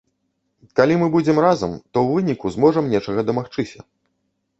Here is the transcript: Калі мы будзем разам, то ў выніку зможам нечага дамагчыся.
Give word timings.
Калі 0.77 0.95
мы 1.01 1.09
будзем 1.15 1.41
разам, 1.45 1.75
то 1.93 1.97
ў 2.05 2.09
выніку 2.15 2.53
зможам 2.55 2.89
нечага 2.95 3.21
дамагчыся. 3.29 3.79